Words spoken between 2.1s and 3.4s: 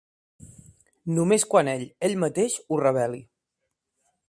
mateix, ho reveli.